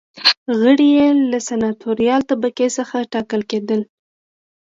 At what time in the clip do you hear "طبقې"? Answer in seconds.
2.31-2.67